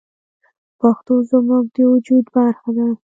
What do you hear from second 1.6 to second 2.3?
د وجود